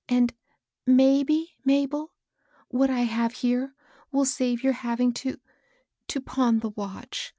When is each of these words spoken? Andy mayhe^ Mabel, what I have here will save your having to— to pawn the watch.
Andy 0.09 0.33
mayhe^ 0.87 1.49
Mabel, 1.63 2.11
what 2.69 2.89
I 2.89 3.01
have 3.01 3.33
here 3.33 3.75
will 4.11 4.25
save 4.25 4.63
your 4.63 4.73
having 4.73 5.13
to— 5.21 5.39
to 6.07 6.19
pawn 6.19 6.61
the 6.61 6.71
watch. 6.71 7.29